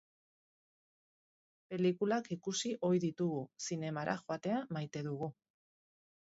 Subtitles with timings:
[1.73, 5.31] Pelikulak ikusi ohi ditugu, zinemara joatea maite dugu.